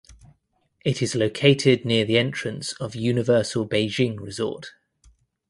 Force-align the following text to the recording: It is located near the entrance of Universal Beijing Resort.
It 0.83 1.03
is 1.03 1.13
located 1.13 1.85
near 1.85 2.05
the 2.05 2.17
entrance 2.17 2.73
of 2.79 2.95
Universal 2.95 3.69
Beijing 3.69 4.19
Resort. 4.19 4.73